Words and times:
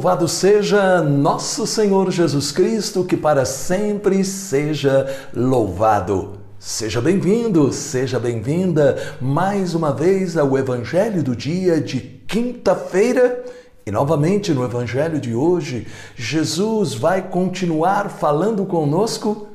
Louvado 0.00 0.26
seja 0.26 1.02
nosso 1.02 1.66
Senhor 1.66 2.10
Jesus 2.10 2.50
Cristo, 2.50 3.04
que 3.04 3.18
para 3.18 3.44
sempre 3.44 4.24
seja 4.24 5.14
louvado. 5.36 6.38
Seja 6.58 7.02
bem-vindo, 7.02 7.70
seja 7.70 8.18
bem-vinda 8.18 8.96
mais 9.20 9.74
uma 9.74 9.92
vez 9.92 10.38
ao 10.38 10.56
Evangelho 10.56 11.22
do 11.22 11.36
dia 11.36 11.82
de 11.82 12.00
quinta-feira. 12.00 13.44
E 13.84 13.90
novamente 13.90 14.54
no 14.54 14.64
Evangelho 14.64 15.20
de 15.20 15.34
hoje, 15.34 15.86
Jesus 16.16 16.94
vai 16.94 17.20
continuar 17.28 18.08
falando 18.08 18.64
conosco 18.64 19.48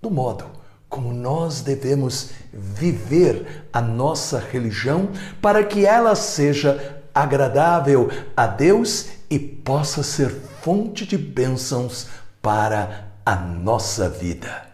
do 0.00 0.08
modo 0.08 0.44
como 0.88 1.12
nós 1.12 1.62
devemos 1.62 2.30
viver 2.52 3.66
a 3.72 3.80
nossa 3.80 4.38
religião 4.38 5.08
para 5.40 5.64
que 5.64 5.86
ela 5.86 6.14
seja 6.14 7.02
agradável 7.14 8.10
a 8.36 8.46
Deus 8.46 9.21
e 9.32 9.38
possa 9.38 10.02
ser 10.02 10.28
fonte 10.60 11.06
de 11.06 11.16
bênçãos 11.16 12.06
para 12.42 13.14
a 13.24 13.34
nossa 13.34 14.06
vida. 14.06 14.66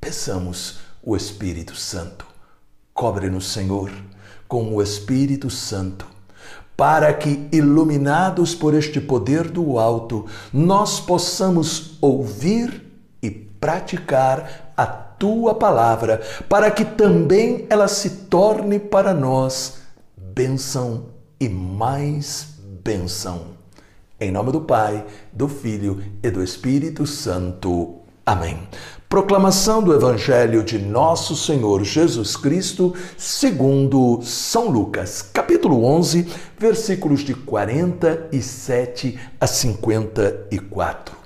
Peçamos 0.00 0.78
o 1.02 1.16
Espírito 1.16 1.74
Santo. 1.74 2.24
Cobre-nos, 2.92 3.52
Senhor, 3.52 3.90
com 4.46 4.72
o 4.72 4.80
Espírito 4.80 5.50
Santo, 5.50 6.06
para 6.76 7.12
que, 7.12 7.48
iluminados 7.50 8.54
por 8.54 8.72
este 8.72 9.00
poder 9.00 9.50
do 9.50 9.80
alto, 9.80 10.26
nós 10.52 11.00
possamos 11.00 11.98
ouvir 12.00 12.84
e 13.20 13.32
praticar 13.32 14.72
a 14.76 14.86
tua 14.86 15.56
palavra, 15.56 16.22
para 16.48 16.70
que 16.70 16.84
também 16.84 17.66
ela 17.68 17.88
se 17.88 18.10
torne 18.26 18.78
para 18.78 19.12
nós 19.12 19.78
bênção 20.16 21.06
e 21.40 21.48
mais 21.48 22.54
bênção. 22.80 23.53
Em 24.20 24.30
nome 24.30 24.52
do 24.52 24.60
Pai, 24.60 25.04
do 25.32 25.48
Filho 25.48 26.00
e 26.22 26.30
do 26.30 26.40
Espírito 26.40 27.04
Santo. 27.04 27.96
Amém. 28.24 28.60
Proclamação 29.08 29.82
do 29.82 29.92
Evangelho 29.92 30.62
de 30.62 30.78
Nosso 30.78 31.34
Senhor 31.34 31.82
Jesus 31.82 32.36
Cristo, 32.36 32.94
segundo 33.18 34.22
São 34.22 34.68
Lucas, 34.70 35.20
capítulo 35.20 35.84
11, 35.84 36.28
versículos 36.56 37.20
de 37.20 37.34
47 37.34 39.18
a 39.40 39.46
54. 39.48 41.16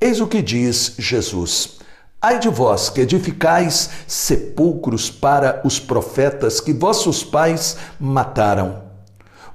Eis 0.00 0.20
o 0.20 0.28
que 0.28 0.40
diz 0.40 0.94
Jesus: 0.96 1.80
Ai 2.22 2.38
de 2.38 2.48
vós 2.48 2.88
que 2.88 3.00
edificais 3.00 3.90
sepulcros 4.06 5.10
para 5.10 5.60
os 5.64 5.80
profetas 5.80 6.60
que 6.60 6.72
vossos 6.72 7.24
pais 7.24 7.76
mataram. 7.98 8.87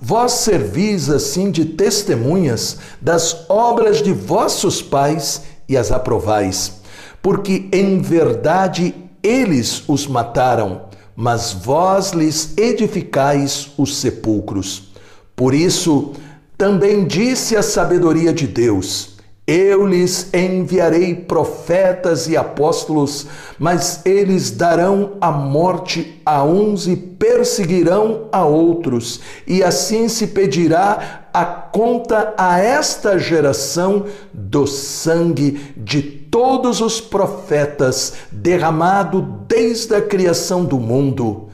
Vós 0.05 0.33
servis 0.33 1.09
assim 1.09 1.49
de 1.49 1.63
testemunhas 1.63 2.77
das 2.99 3.49
obras 3.49 4.01
de 4.01 4.11
vossos 4.11 4.81
pais 4.81 5.43
e 5.65 5.77
as 5.77 5.93
aprovais, 5.93 6.81
porque 7.21 7.69
em 7.71 8.01
verdade 8.01 8.93
eles 9.23 9.81
os 9.87 10.05
mataram, 10.05 10.87
mas 11.15 11.53
vós 11.53 12.11
lhes 12.11 12.51
edificais 12.57 13.71
os 13.77 13.95
sepulcros. 13.95 14.91
Por 15.37 15.53
isso, 15.53 16.11
também 16.57 17.07
disse 17.07 17.55
a 17.55 17.63
sabedoria 17.63 18.33
de 18.33 18.45
Deus: 18.45 19.12
eu 19.45 19.85
lhes 19.85 20.33
enviarei 20.33 21.13
profetas 21.13 22.29
e 22.29 22.37
apóstolos, 22.37 23.27
mas 23.59 24.01
eles 24.05 24.51
darão 24.51 25.17
a 25.19 25.31
morte 25.31 26.21
a 26.25 26.43
uns 26.43 26.87
e 26.87 26.95
perseguirão 26.95 28.29
a 28.31 28.45
outros, 28.45 29.19
e 29.45 29.61
assim 29.61 30.07
se 30.07 30.27
pedirá 30.27 31.27
a 31.33 31.43
conta 31.43 32.33
a 32.37 32.59
esta 32.59 33.17
geração 33.17 34.05
do 34.31 34.65
sangue 34.65 35.73
de 35.75 36.01
todos 36.01 36.79
os 36.79 37.01
profetas 37.01 38.13
derramado 38.31 39.21
desde 39.47 39.95
a 39.95 40.01
criação 40.01 40.63
do 40.63 40.79
mundo 40.79 41.49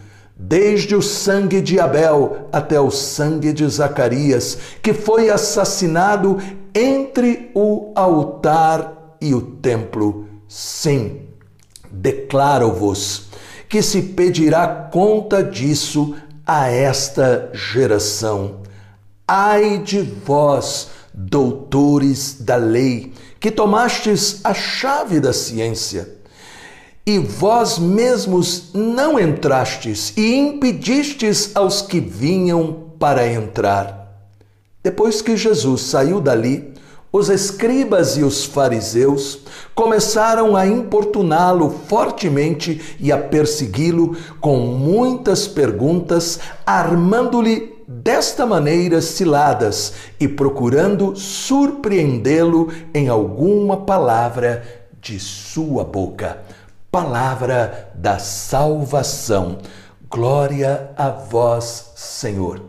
desde 0.49 0.95
o 0.95 1.01
sangue 1.01 1.61
de 1.61 1.79
Abel 1.79 2.47
até 2.51 2.81
o 2.81 2.89
sangue 2.89 3.53
de 3.53 3.69
Zacarias, 3.69 4.57
que 4.81 4.95
foi 4.95 5.29
assassinado 5.29 6.39
entre 6.73 7.51
o 7.53 7.91
altar 7.93 9.15
e 9.21 9.35
o 9.35 9.41
templo. 9.41 10.25
Sim, 10.47 11.21
declaro-vos 11.91 13.27
que 13.69 13.83
se 13.83 14.01
pedirá 14.01 14.89
conta 14.91 15.43
disso 15.43 16.15
a 16.43 16.67
esta 16.67 17.51
geração. 17.53 18.61
Ai 19.27 19.77
de 19.77 20.01
vós, 20.01 20.89
doutores 21.13 22.37
da 22.39 22.55
lei, 22.55 23.13
que 23.39 23.51
tomastes 23.51 24.39
a 24.43 24.55
chave 24.55 25.19
da 25.19 25.31
ciência 25.31 26.18
e 27.09 27.17
vós 27.17 27.79
mesmos 27.79 28.65
não 28.71 29.19
entrastes 29.19 30.13
e 30.15 30.35
impedistes 30.35 31.55
aos 31.55 31.81
que 31.81 31.99
vinham 31.99 32.91
para 32.99 33.27
entrar. 33.27 34.13
Depois 34.83 35.19
que 35.19 35.35
Jesus 35.35 35.81
saiu 35.81 36.21
dali, 36.21 36.71
os 37.11 37.29
escribas 37.29 38.15
e 38.15 38.21
os 38.21 38.45
fariseus 38.45 39.39
começaram 39.73 40.55
a 40.55 40.67
importuná-lo 40.67 41.71
fortemente 41.87 42.79
e 42.99 43.11
a 43.11 43.17
persegui-lo 43.17 44.15
com 44.39 44.57
muitas 44.57 45.47
perguntas, 45.47 46.39
armando-lhe 46.63 47.73
desta 47.87 48.45
maneira 48.45 49.01
ciladas 49.01 49.93
e 50.19 50.27
procurando 50.27 51.15
surpreendê-lo 51.15 52.71
em 52.93 53.09
alguma 53.09 53.77
palavra 53.77 54.63
de 55.01 55.19
sua 55.19 55.83
boca 55.83 56.48
palavra 56.91 57.91
da 57.95 58.19
salvação. 58.19 59.59
Glória 60.09 60.91
a 60.97 61.09
vós, 61.09 61.91
Senhor. 61.95 62.61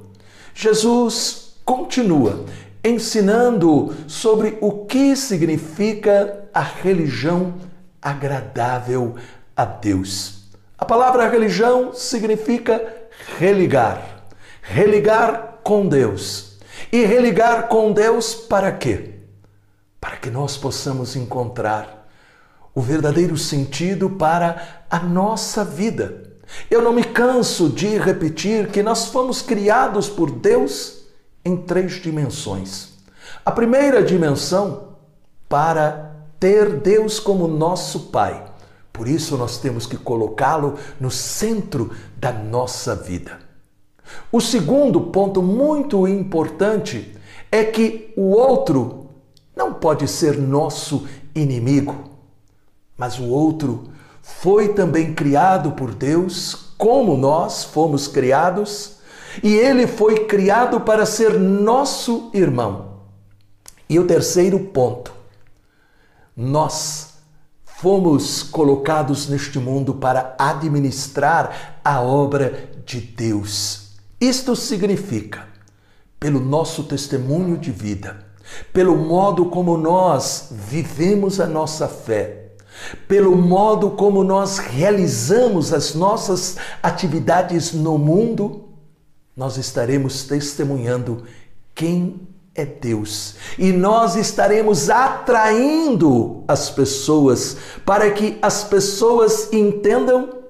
Jesus 0.54 1.54
continua 1.64 2.44
ensinando 2.84 3.94
sobre 4.06 4.58
o 4.60 4.84
que 4.84 5.16
significa 5.16 6.48
a 6.52 6.60
religião 6.60 7.54
agradável 8.00 9.16
a 9.56 9.64
Deus. 9.64 10.44
A 10.76 10.84
palavra 10.84 11.28
religião 11.28 11.92
significa 11.92 12.82
religar, 13.38 14.24
religar 14.62 15.60
com 15.62 15.86
Deus. 15.86 16.58
E 16.92 17.04
religar 17.04 17.68
com 17.68 17.92
Deus 17.92 18.34
para 18.34 18.72
quê? 18.72 19.14
Para 20.00 20.16
que 20.16 20.30
nós 20.30 20.56
possamos 20.56 21.14
encontrar 21.14 21.99
o 22.74 22.80
verdadeiro 22.80 23.36
sentido 23.36 24.10
para 24.10 24.84
a 24.90 25.00
nossa 25.00 25.64
vida. 25.64 26.30
Eu 26.70 26.82
não 26.82 26.92
me 26.92 27.04
canso 27.04 27.68
de 27.68 27.98
repetir 27.98 28.68
que 28.70 28.82
nós 28.82 29.06
fomos 29.06 29.42
criados 29.42 30.08
por 30.08 30.30
Deus 30.30 31.04
em 31.44 31.56
três 31.56 31.94
dimensões. 31.94 32.90
A 33.44 33.50
primeira 33.50 34.02
dimensão, 34.02 34.90
para 35.48 36.10
ter 36.38 36.80
Deus 36.80 37.18
como 37.18 37.46
nosso 37.46 38.10
Pai. 38.10 38.44
Por 38.92 39.08
isso 39.08 39.36
nós 39.36 39.58
temos 39.58 39.86
que 39.86 39.96
colocá-lo 39.96 40.78
no 40.98 41.10
centro 41.10 41.90
da 42.16 42.32
nossa 42.32 42.94
vida. 42.94 43.38
O 44.32 44.40
segundo 44.40 45.00
ponto 45.00 45.42
muito 45.42 46.06
importante 46.08 47.16
é 47.50 47.64
que 47.64 48.12
o 48.16 48.30
outro 48.30 49.08
não 49.56 49.74
pode 49.74 50.08
ser 50.08 50.36
nosso 50.36 51.06
inimigo 51.34 52.09
mas 53.00 53.18
o 53.18 53.24
outro 53.24 53.84
foi 54.20 54.74
também 54.74 55.14
criado 55.14 55.72
por 55.72 55.94
Deus, 55.94 56.74
como 56.76 57.16
nós 57.16 57.64
fomos 57.64 58.06
criados, 58.06 58.96
e 59.42 59.54
ele 59.54 59.86
foi 59.86 60.26
criado 60.26 60.82
para 60.82 61.06
ser 61.06 61.40
nosso 61.40 62.30
irmão. 62.34 63.00
E 63.88 63.98
o 63.98 64.06
terceiro 64.06 64.58
ponto, 64.58 65.14
nós 66.36 67.14
fomos 67.64 68.42
colocados 68.42 69.30
neste 69.30 69.58
mundo 69.58 69.94
para 69.94 70.36
administrar 70.38 71.80
a 71.82 72.02
obra 72.02 72.68
de 72.84 73.00
Deus. 73.00 73.92
Isto 74.20 74.54
significa, 74.54 75.48
pelo 76.18 76.38
nosso 76.38 76.84
testemunho 76.84 77.56
de 77.56 77.70
vida, 77.70 78.26
pelo 78.74 78.94
modo 78.94 79.46
como 79.46 79.78
nós 79.78 80.48
vivemos 80.50 81.40
a 81.40 81.46
nossa 81.46 81.88
fé, 81.88 82.39
pelo 83.06 83.36
modo 83.36 83.90
como 83.90 84.24
nós 84.24 84.58
realizamos 84.58 85.72
as 85.72 85.94
nossas 85.94 86.56
atividades 86.82 87.72
no 87.72 87.98
mundo, 87.98 88.68
nós 89.36 89.56
estaremos 89.56 90.24
testemunhando 90.24 91.24
quem 91.74 92.28
é 92.54 92.64
Deus. 92.64 93.36
E 93.58 93.72
nós 93.72 94.16
estaremos 94.16 94.90
atraindo 94.90 96.44
as 96.46 96.70
pessoas 96.70 97.56
para 97.84 98.10
que 98.10 98.38
as 98.42 98.64
pessoas 98.64 99.52
entendam 99.52 100.40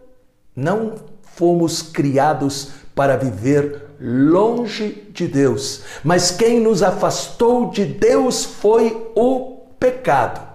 não 0.55 0.94
fomos 1.23 1.81
criados 1.81 2.71
para 2.94 3.17
viver 3.17 3.91
longe 4.00 5.09
de 5.12 5.29
Deus. 5.29 5.82
Mas 6.03 6.31
quem 6.31 6.61
nos 6.61 6.82
afastou 6.82 7.71
de 7.71 7.85
Deus 7.85 8.44
foi 8.44 9.11
o 9.15 9.59
pecado. 9.79 10.47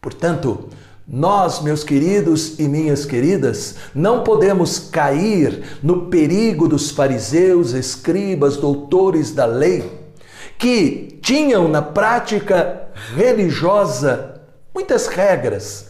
Portanto, 0.00 0.68
nós, 1.06 1.60
meus 1.60 1.82
queridos 1.82 2.58
e 2.58 2.68
minhas 2.68 3.04
queridas, 3.04 3.74
não 3.94 4.22
podemos 4.22 4.78
cair 4.78 5.78
no 5.82 6.06
perigo 6.06 6.68
dos 6.68 6.90
fariseus, 6.90 7.72
escribas, 7.72 8.56
doutores 8.56 9.32
da 9.32 9.44
lei, 9.44 10.00
que 10.58 11.18
tinham 11.20 11.66
na 11.66 11.82
prática 11.82 12.88
religiosa 13.14 14.40
muitas 14.72 15.06
regras, 15.08 15.86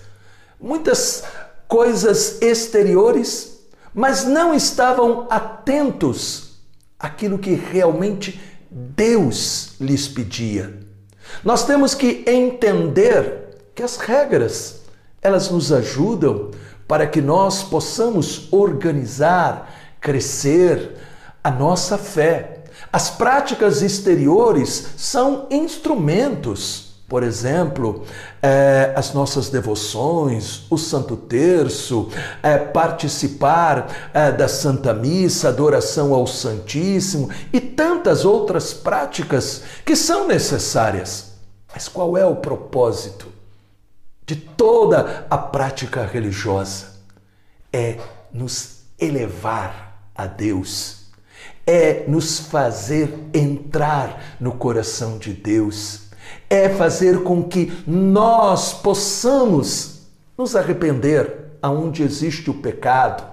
muitas 0.58 1.24
coisas 1.68 2.40
exteriores, 2.40 3.58
mas 3.94 4.24
não 4.24 4.54
estavam 4.54 5.26
atentos 5.28 6.58
àquilo 6.98 7.38
que 7.38 7.54
realmente 7.54 8.40
Deus 8.70 9.74
lhes 9.78 10.08
pedia. 10.08 10.80
Nós 11.44 11.66
temos 11.66 11.94
que 11.94 12.24
entender 12.26 13.58
que 13.74 13.82
as 13.82 13.96
regras 13.96 14.81
elas 15.22 15.50
nos 15.50 15.72
ajudam 15.72 16.50
para 16.86 17.06
que 17.06 17.20
nós 17.22 17.62
possamos 17.62 18.48
organizar, 18.52 19.72
crescer 20.00 20.96
a 21.42 21.50
nossa 21.50 21.96
fé. 21.96 22.64
As 22.92 23.08
práticas 23.08 23.80
exteriores 23.80 24.88
são 24.96 25.46
instrumentos 25.50 26.92
por 27.12 27.22
exemplo, 27.22 28.04
é, 28.40 28.94
as 28.96 29.12
nossas 29.12 29.50
devoções, 29.50 30.62
o 30.70 30.78
Santo 30.78 31.14
Terço, 31.14 32.08
é, 32.42 32.56
participar 32.56 34.10
é, 34.14 34.32
da 34.32 34.48
Santa 34.48 34.94
Missa, 34.94 35.50
adoração 35.50 36.14
ao 36.14 36.26
Santíssimo 36.26 37.28
e 37.52 37.60
tantas 37.60 38.24
outras 38.24 38.72
práticas 38.72 39.62
que 39.84 39.94
são 39.94 40.26
necessárias. 40.26 41.32
Mas 41.70 41.86
qual 41.86 42.16
é 42.16 42.24
o 42.24 42.36
propósito? 42.36 43.31
De 44.24 44.36
toda 44.36 45.26
a 45.28 45.36
prática 45.36 46.04
religiosa 46.04 46.92
é 47.72 47.98
nos 48.32 48.82
elevar 48.98 50.10
a 50.14 50.26
Deus, 50.26 51.06
é 51.66 52.04
nos 52.06 52.38
fazer 52.38 53.12
entrar 53.34 54.36
no 54.40 54.52
coração 54.52 55.18
de 55.18 55.32
Deus, 55.32 56.02
é 56.48 56.68
fazer 56.68 57.22
com 57.22 57.42
que 57.42 57.72
nós 57.86 58.72
possamos 58.72 60.02
nos 60.36 60.54
arrepender 60.54 61.56
aonde 61.60 62.02
existe 62.02 62.50
o 62.50 62.54
pecado, 62.54 63.24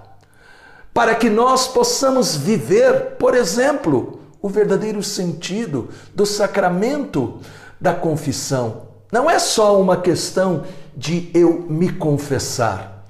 para 0.93 1.15
que 1.15 1.29
nós 1.29 1.67
possamos 1.67 2.35
viver, 2.35 3.15
por 3.17 3.35
exemplo, 3.35 4.21
o 4.41 4.49
verdadeiro 4.49 5.03
sentido 5.03 5.89
do 6.15 6.25
sacramento 6.25 7.39
da 7.79 7.93
confissão 7.93 8.88
não 9.11 9.29
é 9.29 9.39
só 9.39 9.79
uma 9.81 9.97
questão 9.97 10.63
de 10.95 11.29
eu 11.33 11.65
me 11.69 11.91
confessar, 11.91 13.05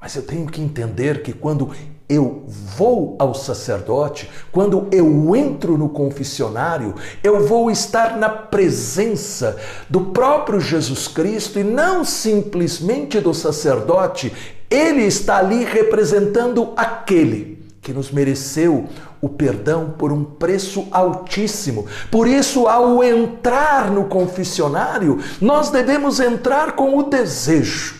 mas 0.00 0.14
eu 0.14 0.22
tenho 0.22 0.46
que 0.46 0.60
entender 0.60 1.22
que 1.22 1.32
quando 1.32 1.70
eu 2.08 2.44
vou 2.46 3.16
ao 3.18 3.34
sacerdote, 3.34 4.30
quando 4.52 4.86
eu 4.92 5.34
entro 5.34 5.76
no 5.76 5.88
confessionário, 5.88 6.94
eu 7.22 7.46
vou 7.46 7.70
estar 7.70 8.16
na 8.16 8.28
presença 8.28 9.56
do 9.90 10.00
próprio 10.00 10.60
Jesus 10.60 11.08
Cristo 11.08 11.58
e 11.58 11.64
não 11.64 12.04
simplesmente 12.04 13.20
do 13.20 13.34
sacerdote. 13.34 14.32
Ele 14.70 15.02
está 15.02 15.38
ali 15.38 15.64
representando 15.64 16.72
aquele 16.76 17.56
que 17.82 17.92
nos 17.92 18.10
mereceu 18.10 18.88
o 19.20 19.28
perdão 19.28 19.94
por 19.98 20.12
um 20.12 20.24
preço 20.24 20.86
altíssimo. 20.90 21.86
Por 22.10 22.26
isso, 22.26 22.66
ao 22.66 23.02
entrar 23.02 23.90
no 23.90 24.04
confessionário, 24.04 25.18
nós 25.40 25.70
devemos 25.70 26.20
entrar 26.20 26.72
com 26.72 26.96
o 26.96 27.04
desejo 27.04 27.96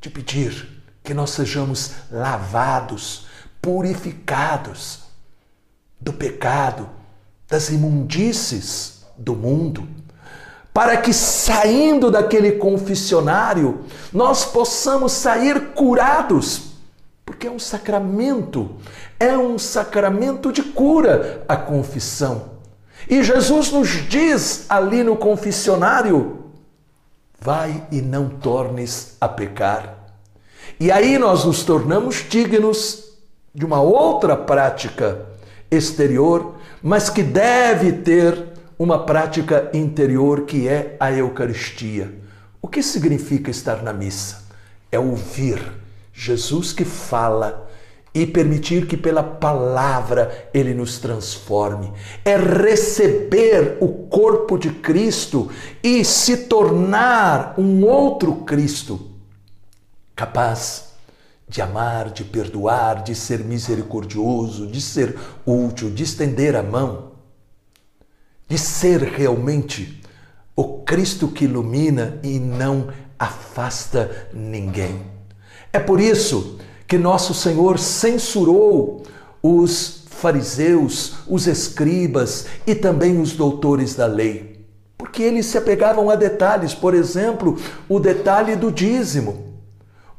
de 0.00 0.08
pedir 0.10 0.82
que 1.02 1.14
nós 1.14 1.30
sejamos 1.30 1.92
lavados, 2.10 3.26
purificados 3.60 5.00
do 6.00 6.12
pecado, 6.12 6.88
das 7.48 7.68
imundícies 7.68 9.04
do 9.18 9.34
mundo, 9.34 9.86
para 10.72 10.96
que 10.96 11.12
saindo 11.12 12.10
daquele 12.10 12.52
confessionário 12.52 13.84
nós 14.12 14.44
possamos 14.44 15.12
sair 15.12 15.72
curados 15.72 16.69
porque 17.40 17.48
é 17.48 17.50
um 17.50 17.58
sacramento, 17.58 18.76
é 19.18 19.34
um 19.34 19.58
sacramento 19.58 20.52
de 20.52 20.62
cura 20.62 21.42
a 21.48 21.56
confissão. 21.56 22.50
E 23.08 23.24
Jesus 23.24 23.72
nos 23.72 23.88
diz 23.88 24.66
ali 24.68 25.02
no 25.02 25.16
confessionário: 25.16 26.50
vai 27.40 27.82
e 27.90 28.02
não 28.02 28.28
tornes 28.28 29.16
a 29.18 29.26
pecar. 29.26 30.12
E 30.78 30.92
aí 30.92 31.18
nós 31.18 31.46
nos 31.46 31.64
tornamos 31.64 32.26
dignos 32.28 33.04
de 33.54 33.64
uma 33.64 33.80
outra 33.80 34.36
prática 34.36 35.24
exterior, 35.70 36.56
mas 36.82 37.08
que 37.08 37.22
deve 37.22 37.90
ter 37.90 38.48
uma 38.78 39.06
prática 39.06 39.70
interior 39.72 40.42
que 40.42 40.68
é 40.68 40.94
a 41.00 41.10
Eucaristia. 41.10 42.12
O 42.60 42.68
que 42.68 42.82
significa 42.82 43.50
estar 43.50 43.82
na 43.82 43.94
missa? 43.94 44.44
É 44.92 44.98
ouvir 44.98 45.79
Jesus 46.22 46.70
que 46.70 46.84
fala 46.84 47.66
e 48.12 48.26
permitir 48.26 48.86
que 48.86 48.94
pela 48.94 49.22
palavra 49.22 50.50
ele 50.52 50.74
nos 50.74 50.98
transforme. 50.98 51.90
É 52.22 52.36
receber 52.36 53.78
o 53.80 53.88
corpo 53.88 54.58
de 54.58 54.68
Cristo 54.68 55.50
e 55.82 56.04
se 56.04 56.36
tornar 56.36 57.54
um 57.56 57.82
outro 57.86 58.34
Cristo, 58.44 59.00
capaz 60.14 60.90
de 61.48 61.62
amar, 61.62 62.10
de 62.10 62.22
perdoar, 62.22 63.02
de 63.02 63.14
ser 63.14 63.42
misericordioso, 63.42 64.66
de 64.66 64.80
ser 64.80 65.18
útil, 65.46 65.90
de 65.90 66.02
estender 66.02 66.54
a 66.54 66.62
mão, 66.62 67.12
de 68.46 68.58
ser 68.58 69.00
realmente 69.00 70.02
o 70.54 70.82
Cristo 70.82 71.28
que 71.28 71.46
ilumina 71.46 72.20
e 72.22 72.38
não 72.38 72.88
afasta 73.18 74.28
ninguém. 74.34 75.19
É 75.72 75.78
por 75.78 76.00
isso 76.00 76.58
que 76.86 76.98
nosso 76.98 77.32
Senhor 77.32 77.78
censurou 77.78 79.02
os 79.42 80.04
fariseus, 80.08 81.14
os 81.26 81.46
escribas 81.46 82.46
e 82.66 82.74
também 82.74 83.20
os 83.20 83.32
doutores 83.32 83.94
da 83.94 84.06
lei, 84.06 84.66
porque 84.98 85.22
eles 85.22 85.46
se 85.46 85.56
apegavam 85.56 86.10
a 86.10 86.14
detalhes, 86.14 86.74
por 86.74 86.94
exemplo, 86.94 87.56
o 87.88 87.98
detalhe 87.98 88.54
do 88.56 88.70
dízimo. 88.70 89.46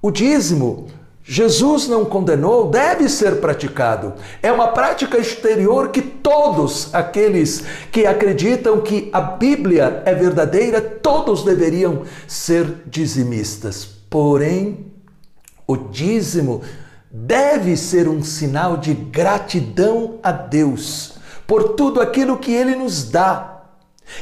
O 0.01 0.09
dízimo 0.09 0.87
Jesus 1.23 1.87
não 1.87 2.03
condenou, 2.03 2.69
deve 2.69 3.07
ser 3.07 3.39
praticado. 3.39 4.13
É 4.41 4.51
uma 4.51 4.69
prática 4.69 5.19
exterior 5.19 5.89
que 5.89 6.01
todos 6.01 6.93
aqueles 6.93 7.63
que 7.91 8.05
acreditam 8.05 8.81
que 8.81 9.09
a 9.13 9.21
Bíblia 9.21 10.01
é 10.03 10.15
verdadeira, 10.15 10.81
todos 10.81 11.43
deveriam 11.43 12.01
ser 12.27 12.83
dizimistas. 12.87 13.87
Porém, 14.09 14.90
o 15.67 15.77
dízimo 15.77 16.61
deve 17.11 17.75
ser 17.75 18.07
um 18.07 18.23
sinal 18.23 18.77
de 18.77 18.93
gratidão 18.93 20.19
a 20.23 20.31
Deus 20.31 21.15
por 21.45 21.73
tudo 21.73 21.99
aquilo 21.99 22.37
que 22.37 22.51
Ele 22.51 22.75
nos 22.75 23.03
dá 23.03 23.63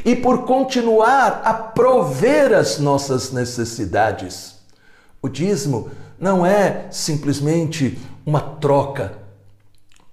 e 0.04 0.16
por 0.16 0.44
continuar 0.44 1.42
a 1.44 1.54
prover 1.54 2.52
as 2.52 2.78
nossas 2.78 3.32
necessidades. 3.32 4.56
O 5.22 5.28
dízimo 5.28 5.90
não 6.18 6.44
é 6.44 6.86
simplesmente 6.90 7.98
uma 8.24 8.40
troca, 8.40 9.12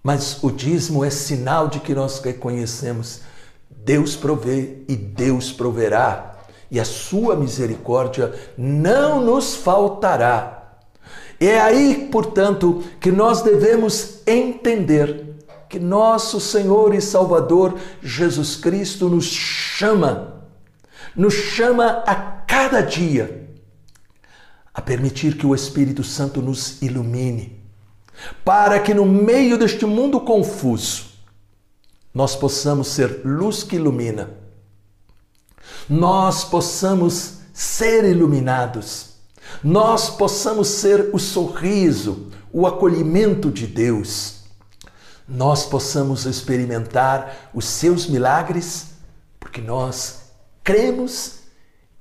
mas 0.04 0.44
o 0.44 0.52
dízimo 0.52 1.04
é 1.04 1.10
sinal 1.10 1.68
de 1.68 1.80
que 1.80 1.94
nós 1.94 2.20
reconhecemos 2.20 3.22
Deus 3.70 4.16
provê 4.16 4.84
e 4.88 4.96
Deus 4.96 5.52
proverá, 5.52 6.36
e 6.70 6.80
a 6.80 6.86
sua 6.86 7.36
misericórdia 7.36 8.34
não 8.58 9.22
nos 9.22 9.56
faltará 9.56 10.57
é 11.40 11.60
aí, 11.60 12.10
portanto, 12.12 12.84
que 13.00 13.12
nós 13.12 13.42
devemos 13.42 14.22
entender 14.26 15.36
que 15.70 15.80
nosso 15.80 16.40
Senhor 16.40 16.96
e 16.96 17.02
Salvador 17.02 17.78
Jesus 18.02 18.56
Cristo 18.56 19.10
nos 19.10 19.26
chama, 19.26 20.44
nos 21.16 21.34
chama 21.34 22.04
a 22.08 22.16
cada 22.16 22.82
dia 22.82 23.48
a 24.74 24.82
permitir 24.82 25.38
que 25.38 25.46
o 25.46 25.54
Espírito 25.54 26.04
Santo 26.04 26.42
nos 26.42 26.82
ilumine, 26.82 27.60
para 28.44 28.80
que 28.80 28.94
no 28.94 29.06
meio 29.06 29.58
deste 29.58 29.86
mundo 29.86 30.20
confuso 30.22 31.08
nós 32.14 32.36
possamos 32.36 32.88
ser 32.88 33.22
luz 33.24 33.62
que 33.62 33.76
ilumina, 33.76 34.32
nós 35.88 36.44
possamos 36.44 37.40
ser 37.54 38.06
iluminados 38.06 39.17
nós 39.64 40.10
possamos 40.10 40.68
ser 40.68 41.10
o 41.14 41.20
sorriso, 41.20 42.32
o 42.52 42.66
acolhimento 42.68 43.52
de 43.52 43.68
Deus. 43.68 44.38
nós 45.28 45.66
possamos 45.66 46.26
experimentar 46.26 47.50
os 47.54 47.66
seus 47.66 48.08
milagres, 48.08 48.92
porque 49.40 49.60
nós 49.60 50.22
cremos 50.64 51.40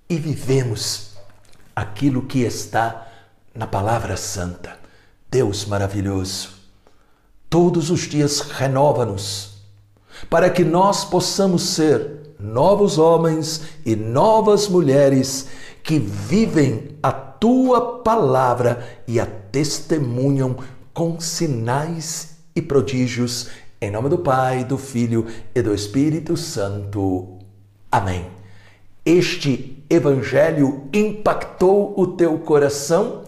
e 0.09 0.17
vivemos 0.17 1.17
aquilo 1.75 2.23
que 2.23 2.41
está 2.43 3.09
na 3.55 3.67
Palavra 3.67 4.17
Santa. 4.17 4.79
Deus 5.29 5.65
maravilhoso, 5.65 6.51
todos 7.51 7.91
os 7.91 8.03
dias 8.03 8.41
renova-nos, 8.41 9.57
para 10.31 10.49
que 10.49 10.65
nós 10.65 11.05
possamos 11.05 11.63
ser 11.63 12.35
novos 12.39 12.97
homens 12.97 13.63
e 13.85 13.97
novas 13.97 14.69
mulheres 14.69 15.49
que 15.83 15.99
vivem 15.99 16.97
a 17.03 17.11
tua 17.39 18.03
palavra 18.03 18.87
e 19.07 19.19
a 19.21 19.27
testemunham 19.27 20.57
com 20.93 21.21
sinais 21.21 22.37
e 22.55 22.63
prodígios. 22.63 23.49
Em 23.81 23.91
nome 23.91 24.09
do 24.09 24.19
Pai, 24.19 24.65
do 24.65 24.79
Filho 24.79 25.27
e 25.55 25.61
do 25.61 25.75
Espírito 25.75 26.37
Santo. 26.37 27.39
Amém. 27.91 28.27
Este 29.05 29.85
evangelho 29.89 30.89
impactou 30.93 31.95
o 31.97 32.07
teu 32.09 32.39
coração? 32.39 33.25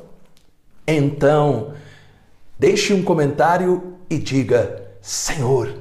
Então, 0.87 1.75
deixe 2.59 2.93
um 2.93 3.03
comentário 3.03 3.95
e 4.11 4.19
diga: 4.19 4.91
Senhor, 5.01 5.75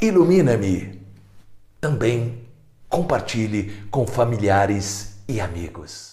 ilumina-me. 0.00 1.00
Também 1.80 2.38
compartilhe 2.88 3.72
com 3.90 4.06
familiares 4.06 5.16
e 5.28 5.40
amigos. 5.40 6.12